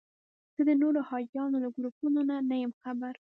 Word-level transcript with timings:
زه 0.55 0.61
د 0.69 0.71
نورو 0.81 0.99
حاجیانو 1.09 1.57
له 1.63 1.69
ګروپونو 1.75 2.21
نه 2.49 2.55
یم 2.63 2.73
خبر. 2.81 3.13